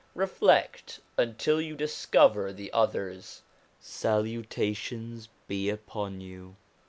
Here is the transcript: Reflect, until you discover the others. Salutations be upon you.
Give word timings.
Reflect, 0.15 0.99
until 1.15 1.61
you 1.61 1.75
discover 1.75 2.51
the 2.51 2.73
others. 2.73 3.43
Salutations 3.79 5.29
be 5.47 5.69
upon 5.69 6.21
you. 6.21 6.55